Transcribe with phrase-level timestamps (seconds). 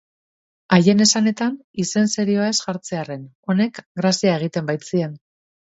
[0.77, 5.17] Haien esanetan, izen serioa ez jartzearren, honek grazia egiten baitzien.